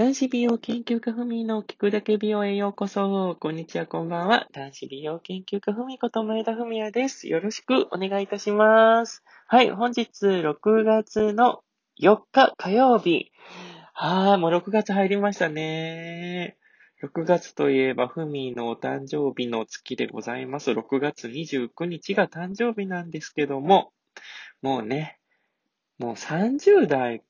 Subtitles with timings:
[0.00, 3.36] 男子美容研究家ふみの聞くだけ美容へようこそ。
[3.38, 4.48] こんにちは、こんばんは。
[4.50, 7.28] 男子美容研究家ふみこと前田ふみやです。
[7.28, 9.22] よろしくお願いいたします。
[9.46, 11.60] はい、本日6月の
[12.02, 13.30] 4日火曜日。
[13.92, 16.56] はー、もう6月入りましたね。
[17.02, 20.70] 6月といえば、ふみのお誕生日の月でございます。
[20.70, 23.92] 6月29日が誕生日なんですけども、
[24.62, 25.18] もうね、
[25.98, 27.22] もう30代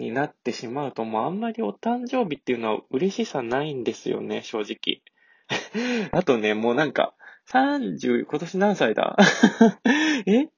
[0.00, 5.02] になってしまうと、もうあんまりお誕生日っていうのは嬉しさないんですよね、正直。
[6.12, 7.14] あとね、もうなんか、
[7.46, 9.16] 30、今年何歳だ？
[10.26, 10.48] え？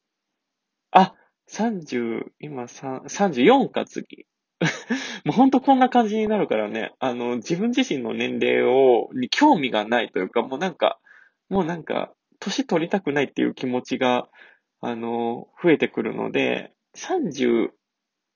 [0.92, 1.14] あ、
[1.46, 4.26] 30、今3、34か次。
[5.24, 11.00] もうほんとこんな感じになるからね、あの、自分自身の年齢を、に興味がないというか、もうなんか、
[11.48, 14.28] もうなんか、年取りたくないっていう気持ちが、
[14.80, 17.70] あの、増えてくるので、30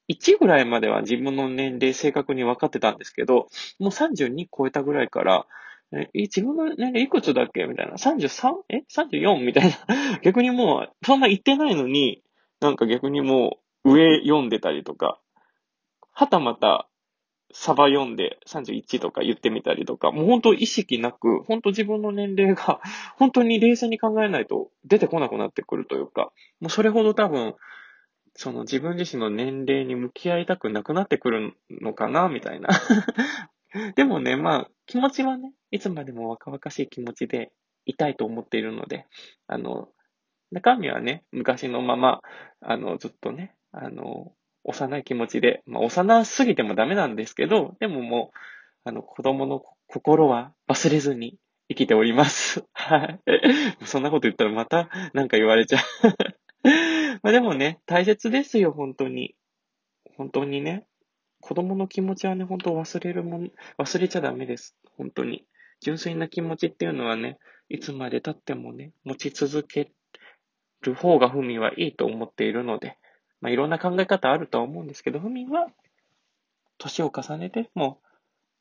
[0.09, 5.47] 1ぐらいまでは自分の年齢正確に分かってたんですけど、もう32超えたぐらいから、
[5.92, 7.94] え、自分の年齢いくつだっけみたいな。
[7.94, 8.53] 33?
[8.70, 9.39] え ?34?
[9.41, 9.77] みたいな。
[10.22, 12.22] 逆にもう、そんな言ってないのに、
[12.61, 15.20] なんか逆にもう、上読んでたりとか、
[16.12, 16.88] はたまた、
[17.53, 22.81] サバ読んで31とか言ってみたりとか、もう本当意識なく、本当自分の年齢が、
[23.16, 27.55] 本当に冷静に考えないと出てこなくなってくるというか、もうそれほど多分、
[28.37, 32.69] その自分自身の年齢に向き合いたくなくなってくるのかな、みたいな。
[33.97, 37.51] でもね、まあ、気持ちはね、いつまでも若々しい気持ちで
[37.87, 39.06] いたいと思っているので、
[39.47, 39.89] あの、
[40.53, 42.20] 中身はね、昔のまま、
[42.61, 44.33] あの、ずっとね、あの、
[44.65, 48.39] 幼い気持ちで、まあ、幼すぎてもダメなんですけど、でももう、
[48.84, 52.65] あの、子供の心は忘れずに生きております。
[52.73, 53.21] はい。
[53.87, 56.95] そんなこと言ったらまたなんか言われちゃう
[57.27, 59.34] まあでもね、大切ですよ、本当に。
[60.16, 60.86] 本当にね。
[61.41, 64.77] 子供の気持ちはね、本当忘れるもん、忘れちゃダメです。
[64.96, 65.44] 本当に。
[65.80, 67.38] 純粋な気持ちっていうのはね、
[67.69, 69.91] いつまで経ってもね、持ち続け
[70.82, 72.97] る方がふみはいいと思っているので、
[73.41, 75.66] まあいろんな考え方あるとは思うんですけど、ふみは、
[76.78, 78.06] 年を重ねて、もう、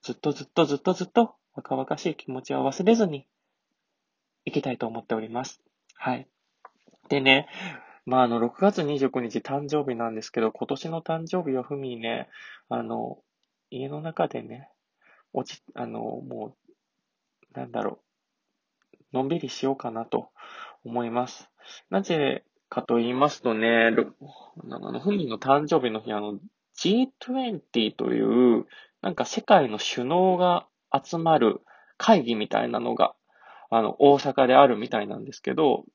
[0.01, 3.27] ずっとずっとずっとずっと若々しい気持ちは忘れずに、
[4.43, 5.61] 生きたいと思っております。
[5.93, 6.27] はい。
[7.09, 7.47] でね、
[8.05, 12.29] まあ、あの、6月29日誕生日なんですけど、今年の誕生日はふみね、
[12.69, 13.19] あの、
[13.71, 14.69] 家の中でね、
[15.33, 16.55] 落ち、あの、も
[17.55, 17.99] う、なんだろ
[19.13, 20.29] う、のんびりしようかなと
[20.83, 21.49] 思います。
[21.89, 23.91] なぜかと言いますとね、あ
[24.91, 26.39] の、ふみの誕生日の日、あの、
[26.75, 28.21] G20 とい
[28.59, 28.65] う、
[29.01, 30.67] なんか世界の首脳が
[31.03, 31.61] 集まる
[31.97, 33.15] 会議みたいなのが、
[33.69, 35.85] あの、大阪であるみたいなんですけど、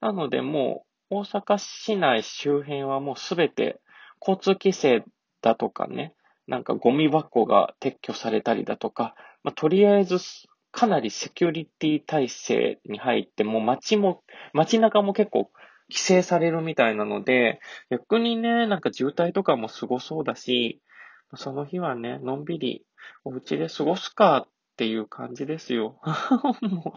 [0.00, 3.80] なのでもう、大阪市内周辺はもうすべて
[4.20, 5.04] 交通規制
[5.40, 6.14] だとかね、
[6.46, 10.18] なんかゴミ箱が撤去されたりだとか、まあ、とりあえず
[10.72, 14.22] かなりセキュリティ体制に入って、もう街も、
[14.52, 15.50] 街中も結構
[15.88, 20.82] 規制されるみたいなので、逆にね、なんか渋滞とかもすごそうだし、
[21.34, 22.84] その日はね、のんびり
[23.24, 25.98] お家で過ごすかっていう感じですよ。
[26.60, 26.94] も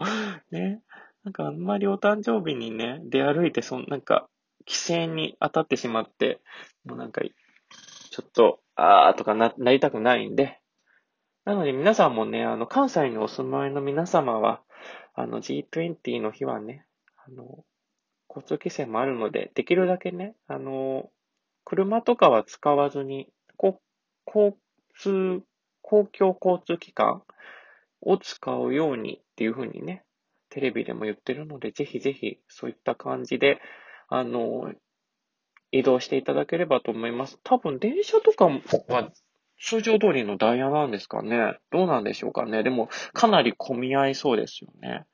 [0.50, 0.82] う、ね。
[1.24, 4.28] なんかあんまりお誕生日にね、出歩いて、そん、なんか、
[4.66, 6.40] 規制に当たってしまって、
[6.84, 10.60] もうなんか、ちょっと、あーとかな、なりたくないんで、
[11.44, 14.62] なので皆さんもね、あの、関西にお住まいの皆様は、
[15.14, 16.86] あの、G20 の日はね、
[17.26, 17.64] あの、
[18.28, 21.10] 交通規制もあるので、できるだけね、あの、
[21.64, 23.80] 車とかは使わずに、こ
[24.26, 24.56] 交
[24.98, 25.42] 通、
[25.82, 27.22] 公共交通機関
[28.00, 30.04] を使うようにっていうふうにね、
[30.50, 33.60] テレビでも言ってるので、ぜひぜひそういった感じで、
[34.08, 34.72] あの、
[35.72, 37.38] 移動していただければと思います。
[37.44, 39.10] 多分電車とかは
[39.60, 41.58] 通常通りのダイヤなんですかね。
[41.70, 42.62] どうなんでしょうかね。
[42.62, 45.06] でも、かなり混み合いそうですよね。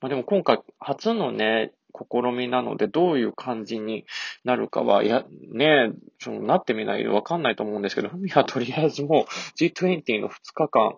[0.00, 4.06] まあでも今回初のね、試みなので、どういう感じに
[4.44, 9.24] なるかは、や、ね、そのなってみないとわかんないと思うんですけど、ふみはとりあえずもう
[9.58, 10.96] G20 の2日間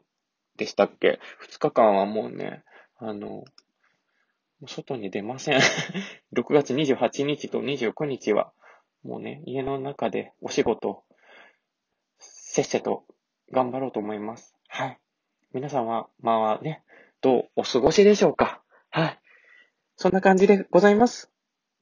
[0.57, 1.19] でしたっけ
[1.51, 2.63] ?2 日間はもうね、
[2.99, 3.45] あの、
[4.67, 5.61] 外に出ません。
[6.35, 8.53] 6月28日と29日は、
[9.03, 11.05] もうね、家の中でお仕事、
[12.19, 13.05] せっせと
[13.51, 14.57] 頑張ろうと思います。
[14.69, 15.01] はい。
[15.53, 16.83] 皆さんは、まあね、
[17.21, 18.63] どうお過ごしでしょうか？
[18.91, 19.21] はい。
[19.97, 21.31] そんな感じでございます。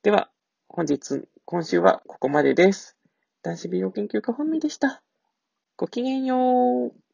[0.02, 0.30] では、
[0.68, 2.96] 本日、今週はここまでです。
[3.42, 5.02] 男子美容研究家本味でした。
[5.76, 7.09] ごきげんよう。